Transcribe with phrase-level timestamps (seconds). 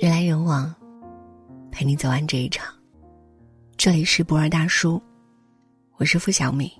[0.00, 0.72] 人来人往，
[1.72, 2.72] 陪你走完这一场。
[3.76, 5.02] 这里是不二大叔，
[5.96, 6.70] 我是付小米。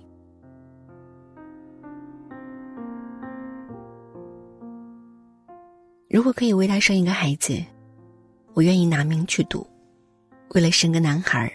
[6.09, 7.61] 如果可以为他生一个孩子，
[8.53, 9.67] 我愿意拿命去赌。
[10.51, 11.51] 为了生个男孩，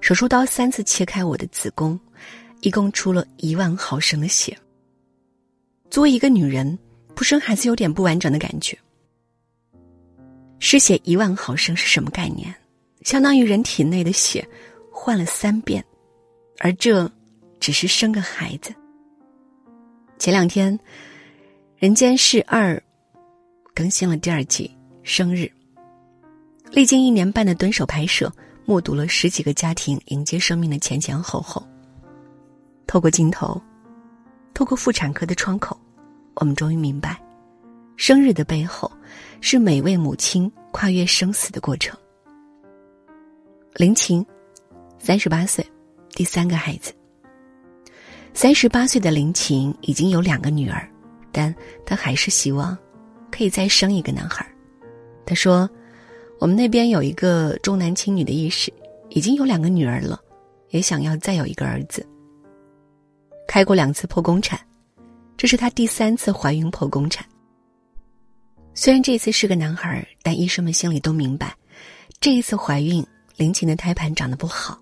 [0.00, 1.98] 手术刀三次切开我的子宫，
[2.60, 4.56] 一共出了一万毫升的血。
[5.90, 6.78] 作为一个女人，
[7.12, 8.78] 不生孩子有点不完整的感觉。
[10.64, 12.54] 失血一万毫升是什么概念？
[13.00, 14.48] 相当于人体内的血
[14.92, 15.84] 换了三遍，
[16.60, 17.10] 而这
[17.58, 18.72] 只是生个孩子。
[20.20, 20.78] 前两天，
[21.76, 22.76] 《人间世二》
[23.74, 24.70] 更新了第二季
[25.02, 25.50] 生日。
[26.70, 28.32] 历经一年半的蹲守拍摄，
[28.64, 31.60] 目睹了十几个家庭迎接生命的前前后后。
[32.86, 33.60] 透过镜头，
[34.54, 35.76] 透过妇产科的窗口，
[36.34, 37.20] 我们终于明白，
[38.04, 38.90] 生日的背后，
[39.40, 41.96] 是每位母亲跨越生死的过程。
[43.74, 44.26] 林晴，
[44.98, 45.64] 三十八岁，
[46.10, 46.92] 第三个孩子。
[48.34, 50.84] 三十八岁的林晴已经有两个女儿，
[51.30, 51.54] 但
[51.86, 52.76] 她还是希望
[53.30, 54.44] 可以再生一个男孩。
[55.24, 55.70] 她说。
[56.40, 58.72] 我们那边有一个重男轻女的意识，
[59.10, 60.20] 已经有两个女儿了，
[60.70, 62.04] 也想要再有一个儿子。
[63.46, 64.58] 开过两次剖宫产，
[65.36, 67.24] 这是她第三次怀孕剖宫产。
[68.74, 71.54] 虽然这次是个男孩，但医生们心里都明白，
[72.20, 73.04] 这一次怀孕
[73.36, 74.80] 林琴的胎盘长得不好，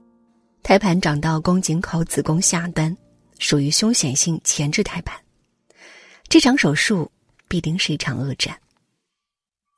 [0.62, 2.96] 胎盘长到宫颈口子宫下端，
[3.38, 5.18] 属于凶险性前置胎盘。
[6.28, 7.10] 这场手术
[7.48, 8.56] 必定是一场恶战。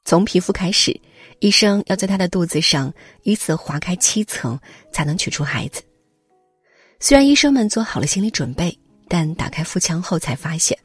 [0.04, 0.98] 从皮肤开始。
[1.38, 2.92] 医生要在她的肚子上
[3.24, 4.56] 依次划开七层，
[4.92, 5.82] 才能取出孩子。
[7.00, 10.78] 虽然医生们做好了心理准备，但打开腹腔后才发现，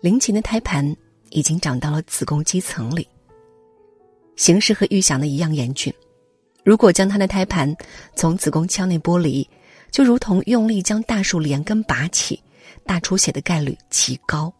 [0.00, 0.96] 林琴的胎盘
[1.30, 3.06] 已经长到了子宫肌层里。
[4.36, 5.92] 形势和预想的一样严峻。
[6.64, 7.74] 如果将她的胎盘
[8.14, 9.48] 从子宫腔内剥离，
[9.90, 12.42] 就如同用力将大树连根拔起，
[12.84, 14.52] 大出血的概率极高。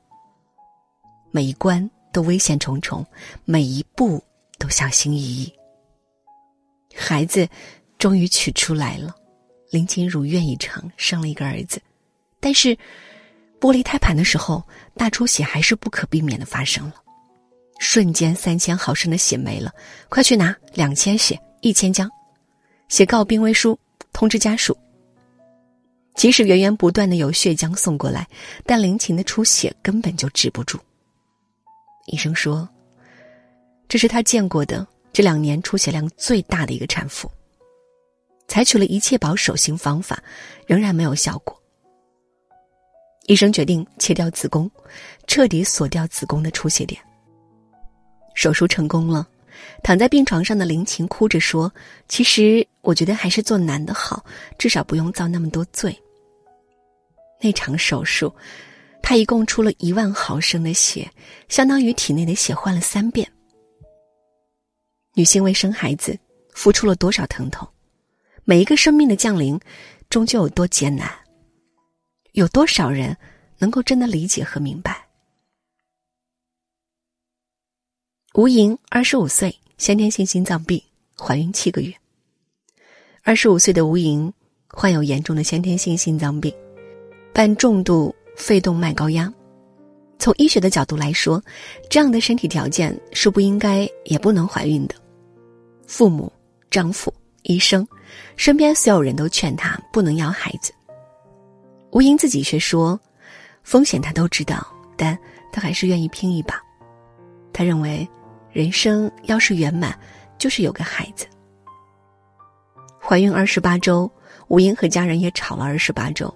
[1.31, 3.07] 每一关都危险重重，
[3.45, 4.23] 每一步。
[4.61, 5.53] 都小心翼翼。
[6.93, 7.49] 孩子
[7.97, 9.15] 终于取出来了，
[9.71, 11.81] 林琴如愿以偿生了一个儿子，
[12.41, 12.77] 但是
[13.61, 14.63] 剥离胎盘的时候，
[14.95, 16.95] 大出血还是不可避免的发生了。
[17.79, 19.73] 瞬间三千毫升的血没了，
[20.09, 22.09] 快去拿两千血一千浆，
[22.89, 23.79] 写告病危书
[24.13, 24.77] 通知家属。
[26.15, 28.27] 即使源源不断的有血浆送过来，
[28.67, 30.79] 但林琴的出血根本就止不住。
[32.07, 32.69] 医生说。
[33.91, 37.27] 这是他见过的这两年出血量最大的一个产妇。
[38.47, 40.23] 采取了一切保守性方法，
[40.67, 41.59] 仍然没有效果。
[43.29, 44.71] 医生决定切掉子宫，
[45.27, 46.99] 彻底锁掉子宫的出血点。
[48.35, 49.29] 手术成功了，
[49.83, 51.71] 躺在病床上的林晴哭着说
[52.09, 54.25] ：“其实我觉得还是做男的好，
[54.57, 55.95] 至少不用遭那么多罪。”
[57.39, 58.35] 那场手术，
[59.03, 61.07] 他一共出了一万毫升的血，
[61.51, 63.31] 相当于体内的血换了三遍。
[65.13, 66.19] 女性为生孩子
[66.55, 67.69] 付出了多少疼痛？
[68.45, 69.61] 每一个生命的降临，
[70.09, 71.13] 终究有多艰难？
[72.33, 73.17] 有多少人
[73.59, 75.07] 能够真的理解和明白？
[78.35, 80.81] 吴莹，二十五岁，先天性心脏病，
[81.17, 81.93] 怀孕七个月。
[83.23, 84.33] 二十五岁的吴莹
[84.69, 86.55] 患有严重的先天性心脏病，
[87.33, 89.33] 伴重度肺动脉高压。
[90.21, 91.43] 从医学的角度来说，
[91.91, 94.95] 这样的身体条件是不应该也不能怀孕的。
[95.87, 96.33] 父母、
[96.71, 97.13] 丈夫、
[97.43, 97.87] 医生，
[98.37, 100.73] 身边所有人都劝她不能要孩子。
[101.91, 102.99] 吴英自己却说，
[103.63, 104.67] 风险他都知道，
[104.97, 105.19] 但
[105.53, 106.61] 他还是愿意拼一把。
[107.53, 108.09] 他认为，
[108.53, 109.99] 人生要是圆满，
[110.39, 111.27] 就是有个孩子。
[113.01, 114.11] 怀孕二十八周，
[114.49, 116.33] 吴英和家人也吵了二十八周，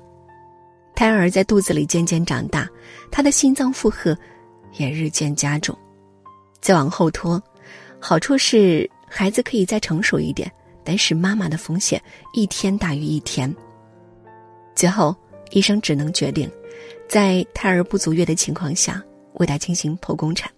[0.95, 2.69] 胎儿在肚子里渐渐长大，
[3.11, 4.17] 他的心脏负荷
[4.73, 5.76] 也日渐加重。
[6.61, 7.43] 再往后拖，
[7.99, 8.91] 好处是。
[9.15, 10.50] 孩子可以再成熟一点，
[10.82, 13.55] 但是妈妈的风险一天大于一天。
[14.75, 15.15] 最后，
[15.52, 16.50] 医生只能决定，
[17.08, 19.02] 在胎儿不足月的情况下
[19.34, 20.50] 为他进行剖宫产。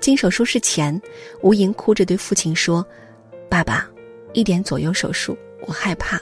[0.00, 1.00] 进手术室前，
[1.42, 2.86] 吴莹哭着对父亲说
[3.50, 3.90] ：“爸爸，
[4.32, 5.36] 一点左右手术，
[5.66, 6.20] 我害怕。”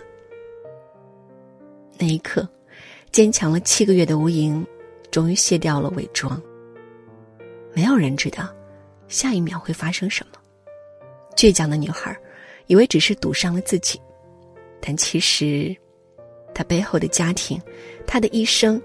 [1.98, 2.48] 那一刻，
[3.12, 4.66] 坚强了七个月的吴莹，
[5.10, 6.40] 终于卸掉了伪装。
[7.74, 8.48] 没有人知道，
[9.08, 10.38] 下一秒会发生什么。
[11.36, 12.16] 倔强的女孩，
[12.66, 14.00] 以为只是赌上了自己，
[14.80, 15.76] 但其实，
[16.56, 17.60] 他背后的家庭，
[18.06, 18.80] 他的一生，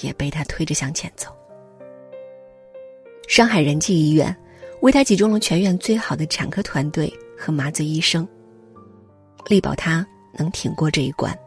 [0.00, 1.30] 也被他推着向前走。
[3.28, 4.34] 上海仁济医院，
[4.80, 8.26] 为他集中了全院最好的产科团队和麻醉医生，
[9.46, 11.38] 力保他能挺过这一关。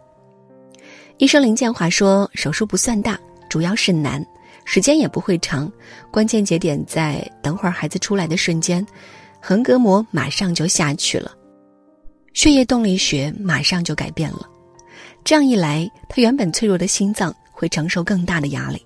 [1.18, 3.20] 医生林建华说：“手术不算大，
[3.50, 4.24] 主要是难，
[4.66, 5.72] 时间也不会长，
[6.12, 8.86] 关键节点在等会儿孩子出来的瞬间，
[9.42, 11.36] 横膈膜马上就下去了，
[12.34, 14.48] 血液动力学马上就改变了。
[15.24, 18.86] 这样一来，他原本脆弱的心脏会承受更大的压力。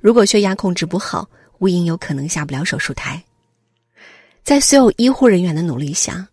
[0.00, 1.28] 如果血压控制不好，
[1.58, 3.22] 吴英有可能下不了手术台。
[4.42, 6.26] 在所有医护人员的努力下，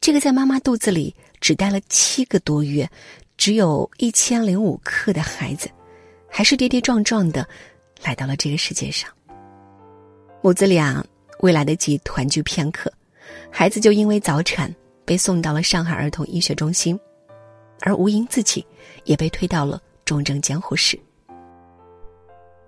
[0.00, 2.88] 这个在妈妈肚子里只待了七个多月。”
[3.36, 5.68] 只有一千零五克的孩子，
[6.30, 7.44] 还是跌跌撞撞的
[8.00, 9.10] 来到了这个世界上。
[10.40, 11.04] 母子俩
[11.40, 12.92] 未来得及团聚片刻，
[13.50, 14.72] 孩子就因为早产
[15.04, 16.98] 被送到了上海儿童医学中心，
[17.84, 18.66] 而吴英自己
[19.04, 20.98] 也被推到了重症监护室。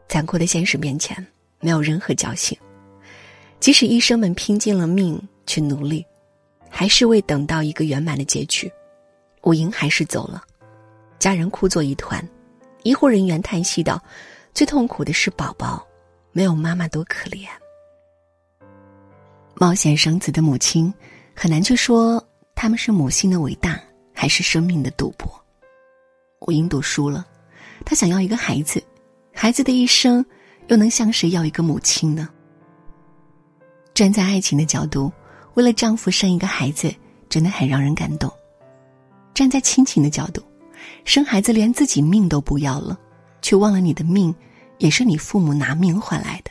[0.09, 1.27] 残酷的现实面前，
[1.59, 2.57] 没有任何侥幸。
[3.59, 6.05] 即使医生们拼尽了命去努力，
[6.69, 8.71] 还是未等到一个圆满的结局，
[9.43, 10.45] 吴英还是走了。
[11.19, 12.23] 家人哭作一团，
[12.83, 14.01] 医护人员叹息道
[14.53, 15.85] ：“最痛苦的是宝宝，
[16.31, 17.49] 没有妈妈多可怜。”
[19.57, 20.93] 冒险生子的母亲，
[21.35, 22.23] 很难去说
[22.55, 23.81] 他们是母性的伟大，
[24.17, 25.31] 还是生命的赌博。
[26.41, 27.27] 我英赌输了，
[27.85, 28.83] 她想要一个孩子，
[29.33, 30.25] 孩子的一生，
[30.69, 32.29] 又能向谁要一个母亲呢？
[33.93, 35.13] 站在爱情的角度，
[35.55, 36.93] 为了丈夫生一个孩子，
[37.29, 38.31] 真的很让人感动；
[39.35, 40.43] 站在亲情的角度。
[41.05, 42.99] 生孩子连自己命都不要了，
[43.43, 44.35] 却忘了你的命
[44.79, 46.51] 也是你父母拿命换来的。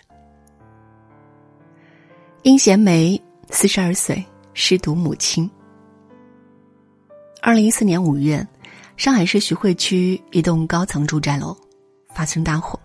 [2.44, 4.24] 殷贤梅四十二岁，
[4.54, 5.50] 失独母亲。
[7.46, 8.44] 二零一四年五月，
[8.98, 11.56] 上海市徐汇区一栋高层住宅楼
[12.12, 12.80] 发生大火，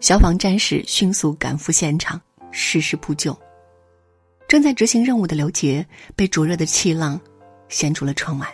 [0.00, 2.18] 消防战士迅速赶赴现场，
[2.50, 3.38] 实施扑救。
[4.48, 5.86] 正在执行任务的刘杰
[6.16, 7.20] 被灼热的气浪
[7.68, 8.48] 掀出了窗外，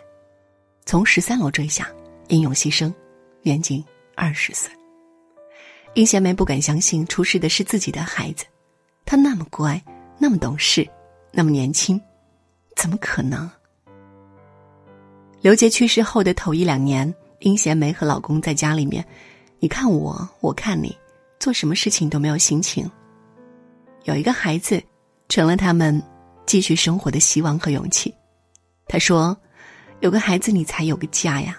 [0.87, 1.89] 从十三楼坠下。
[2.27, 2.93] 英勇牺牲，
[3.43, 3.85] 年仅
[4.17, 4.73] 二十岁。
[5.95, 8.45] 殷贤梅不敢相信出事的是自己的孩子，
[9.05, 9.81] 他那么乖，
[10.19, 10.85] 那么懂事，
[11.31, 12.01] 那么年轻，
[12.75, 13.49] 怎么可能？
[15.43, 19.05] 刘杰去世后的头一两年，殷贤梅和老公在家里面，
[19.59, 20.97] 你看我，我看你，
[21.41, 22.89] 做什么事情都没有心情。
[24.05, 24.81] 有一个孩子，
[25.29, 26.01] 成了他们
[26.47, 28.15] 继续生活的希望和勇气。
[28.87, 29.37] 他说
[29.99, 31.59] ：“有个孩子，你才有个家呀。”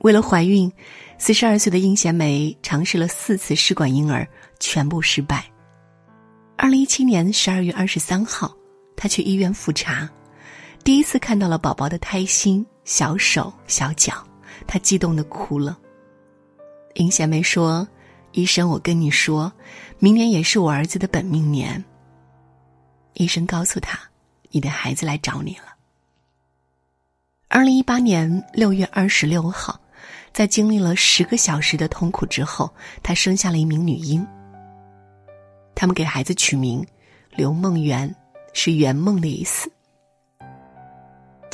[0.00, 0.72] 为了怀孕，
[1.18, 4.26] 四十二岁的殷贤梅尝试了四次试管婴儿，
[4.58, 5.44] 全部失败。
[6.56, 8.56] 二零一七年十二月二十三号，
[8.96, 10.08] 她去医院复查，
[10.84, 14.22] 第一次看到了宝宝的胎心、小手、小脚，
[14.66, 15.78] 她激动的哭了。
[16.92, 17.88] 殷贤梅说
[18.32, 19.50] ：“医生，我跟你说，
[19.98, 21.82] 明年也是我儿子的本命年。”
[23.14, 23.98] 医生告诉他
[24.52, 25.74] ：“你的孩子来找你了。”
[27.48, 29.80] 二零一八年六月二十六号。
[30.34, 32.68] 在经历了十个小时的痛苦之后，
[33.04, 34.26] 她生下了一名女婴。
[35.76, 36.84] 他们给孩子取名
[37.30, 38.12] 刘梦圆，
[38.52, 39.70] 是圆梦的意思。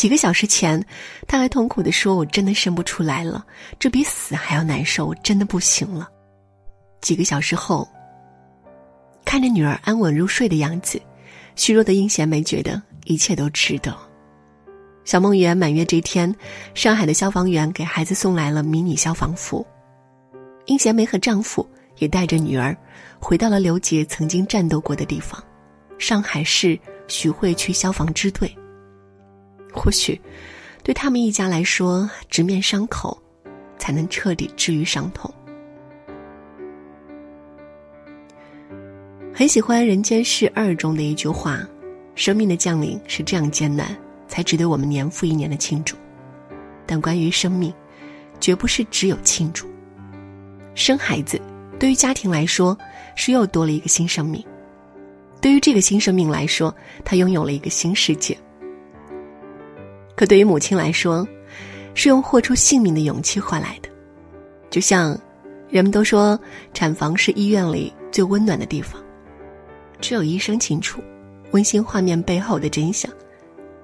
[0.01, 0.83] 几个小时前，
[1.29, 3.45] 她还痛苦的说：“我真的生不出来了，
[3.79, 6.09] 这比死还要难受，我真的不行了。”
[7.03, 7.87] 几个小时后，
[9.27, 10.99] 看着女儿安稳入睡的样子，
[11.55, 13.95] 虚弱的殷贤梅觉得一切都值得。
[15.05, 16.35] 小梦圆满月这天，
[16.73, 19.67] 上海的消防员给孩子送来了迷你消防服。
[20.65, 22.75] 殷贤梅和丈夫也带着女儿，
[23.21, 25.45] 回到了刘杰曾经战斗过的地方——
[26.01, 28.51] 上海市徐汇区消防支队。
[29.73, 30.21] 或许，
[30.83, 33.21] 对他们一家来说，直面伤口，
[33.79, 35.33] 才能彻底治愈伤痛。
[39.33, 41.61] 很喜欢《人间世二》中的一句话
[42.15, 43.97] ：“生命的降临是这样艰难。”
[44.31, 45.97] 才值得我们年复一年的庆祝，
[46.87, 47.75] 但关于生命，
[48.39, 49.69] 绝不是只有庆祝。
[50.77, 51.43] 生孩子，
[51.81, 52.79] 对于家庭来说
[53.17, 54.41] 是又多了一个新生命；
[55.41, 56.73] 对于这个新生命来说，
[57.05, 58.39] 他拥有了一个新世界。
[60.21, 61.27] 可对于母亲来说，
[61.95, 63.89] 是用豁出性命的勇气换来的。
[64.69, 65.19] 就像
[65.71, 66.39] 人们都说，
[66.75, 69.03] 产房是医院里最温暖的地方，
[69.99, 71.03] 只有医生清楚
[71.53, 73.11] 温馨画面背后的真相。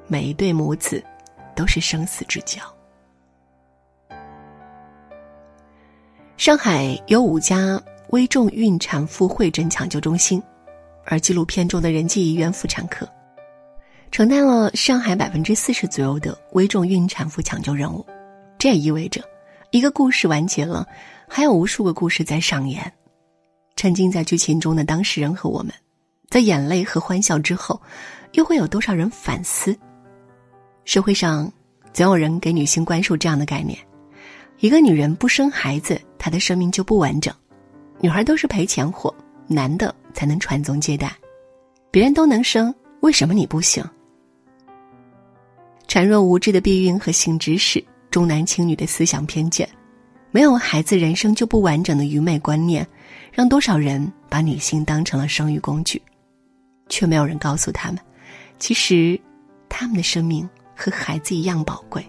[0.08, 1.02] 每一对母子，
[1.54, 2.60] 都是生死之交。
[6.36, 10.42] 上海有五家危重孕产妇会诊抢救中心，
[11.06, 13.08] 而纪录片中的仁济医院妇产科，
[14.16, 18.02] 承担了上海百分之四十左右的危重孕产妇抢救任务。
[18.56, 19.22] 这也意味着，
[19.72, 20.88] 一个故事完结了，
[21.28, 22.90] 还有无数个故事在上演。
[23.76, 25.70] 沉浸在剧情中的当事人和我们，
[26.30, 27.78] 在眼泪和欢笑之后，
[28.32, 29.76] 又会有多少人反思？
[30.86, 31.52] 社会上
[31.92, 33.78] 总有人给女性灌输这样的概念：
[34.60, 37.34] 一个女人不生孩子，她的生命就不完整。
[38.00, 39.14] 女孩都是赔钱货，
[39.46, 41.14] 男的才能传宗接代。
[41.90, 43.86] 别人都能生，为什么你不行？
[45.88, 49.68] 孱弱无知的避孕和性知识，重男轻女的思想偏见，
[50.30, 52.86] 没有孩子人生就不完整的愚昧观念，
[53.32, 56.00] 让多少人把女性当成了生育工具，
[56.88, 57.98] 却没有人告诉他们，
[58.58, 59.18] 其实，
[59.68, 60.48] 他们的生命。
[60.78, 62.04] 和孩子一样宝贵，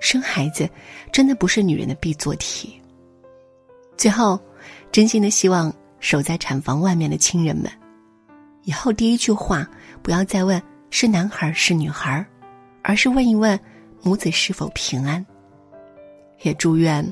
[0.00, 0.68] 生孩子
[1.12, 2.76] 真的不是女人的必做题。
[3.96, 4.36] 最后，
[4.90, 7.70] 真心的希望守在产房外面的亲人们，
[8.64, 9.64] 以后第一句话
[10.02, 12.26] 不要再问是男孩是女孩，
[12.88, 13.60] 而是问一问
[14.02, 15.24] 母子是否平安。
[16.40, 17.06] 也祝愿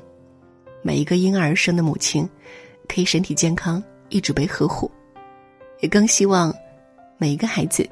[0.81, 2.27] 每一个婴儿生的母亲
[2.89, 4.91] 可以身体健康，一直被呵护。
[5.81, 6.51] 也更希望
[7.19, 7.87] 每一个孩子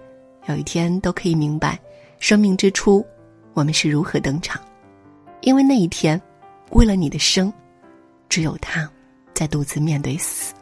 [0.46, 1.78] 有一天都可以明白。
[2.20, 3.04] 生命之初，
[3.52, 4.58] 我们是如何登场？
[5.42, 6.18] 因为那一天，
[6.70, 7.52] 为了你的生，
[8.30, 8.90] 只有他，
[9.34, 10.54] 在独自面对死。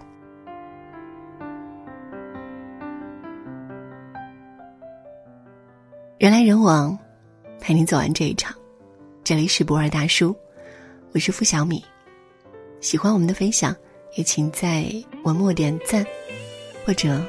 [6.18, 6.98] 人来人往，
[7.62, 8.52] 陪你走完这一场。
[9.22, 10.34] 这里是不二大叔，
[11.12, 11.80] 我是付小米。
[12.80, 13.74] 喜欢我们的分享，
[14.16, 14.92] 也请在
[15.22, 16.04] 文末点赞，
[16.84, 17.24] 或者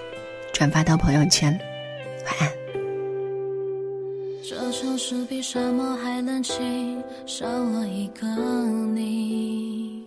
[0.52, 1.52] 转发到朋友圈。
[2.25, 2.52] 晚安。
[4.44, 8.25] 这城市比沙漠还冷清，少了一个
[8.92, 10.04] 你。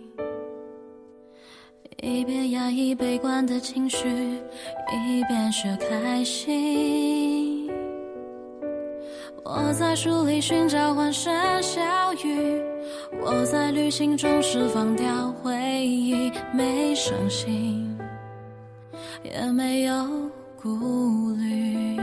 [2.01, 3.97] 一边压抑悲观的情绪，
[5.07, 7.36] 一边却开心。
[9.67, 11.29] 我在书里寻找欢声
[11.61, 11.81] 笑
[12.23, 12.63] 语，
[13.21, 15.53] 我在旅行中释放掉回
[15.85, 17.93] 忆，没伤心，
[19.25, 19.93] 也没有
[20.55, 20.69] 顾
[21.33, 21.99] 虑。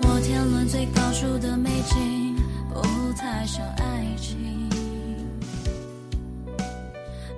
[0.00, 2.36] 摩天轮最高处的美景，
[2.68, 4.36] 不太像爱情。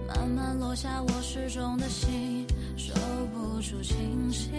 [0.09, 2.47] 慢慢落下我失重的心，
[2.79, 2.95] 收
[3.35, 4.51] 不住清醒。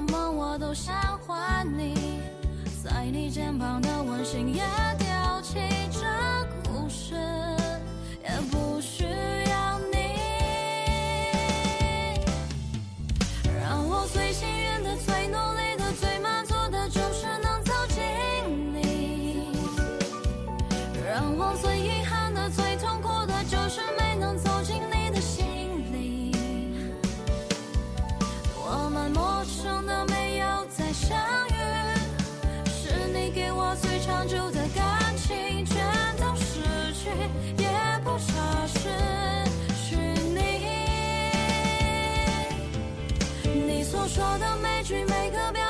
[0.00, 0.94] 梦，我都想
[1.26, 2.20] 还你，
[2.82, 4.62] 在你肩膀的温馨也
[4.98, 5.06] 丢
[5.42, 5.58] 弃。
[5.90, 6.00] 这
[6.70, 7.14] 故事
[44.08, 45.65] 说的每句每个表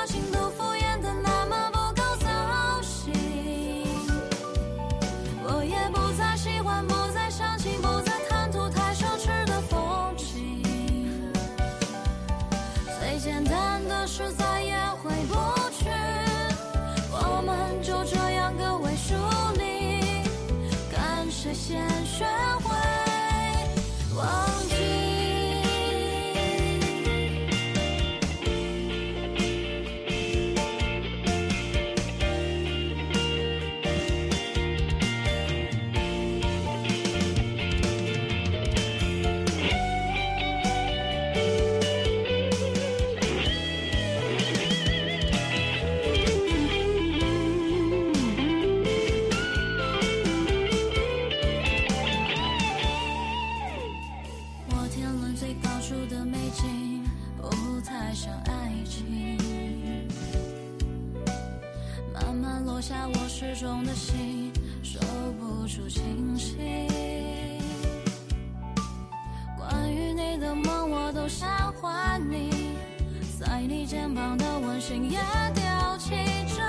[73.57, 75.17] 在你肩膀的温馨也
[75.55, 75.63] 丢
[75.97, 76.13] 弃，
[76.47, 76.61] 这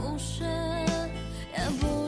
[0.00, 1.99] 故事也不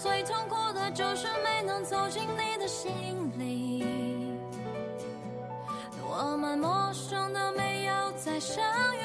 [0.00, 2.92] 最痛苦的就是没能走进你的心
[3.36, 3.84] 里。
[6.00, 8.64] 我们陌生的没有再相
[8.96, 9.00] 遇，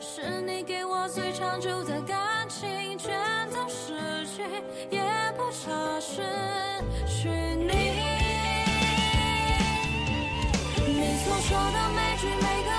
[0.00, 3.12] 是你给我最长久的感情，全
[3.50, 4.42] 都失去，
[4.90, 5.02] 也
[5.36, 6.22] 不差失
[7.06, 8.00] 去你。
[10.86, 12.73] 你所说的每句每个。